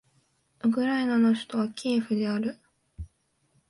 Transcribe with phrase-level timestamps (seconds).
[0.63, 2.57] ウクライナの首都はキエフである